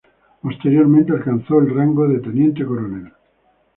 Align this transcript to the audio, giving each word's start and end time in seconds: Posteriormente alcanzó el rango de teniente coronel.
Posteriormente 0.41 1.11
alcanzó 1.11 1.59
el 1.59 1.75
rango 1.75 2.07
de 2.07 2.21
teniente 2.21 2.65
coronel. 2.65 3.13